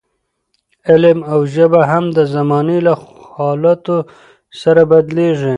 علم 0.89 1.19
او 1.31 1.39
ژبه 1.53 1.81
هم 1.91 2.05
د 2.17 2.19
زمانې 2.35 2.77
له 2.87 2.93
حالاتو 3.35 3.97
سره 4.61 4.81
بدلېږي. 4.91 5.49